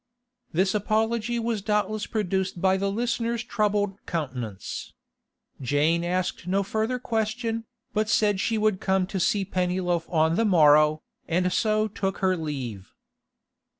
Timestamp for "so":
11.53-11.87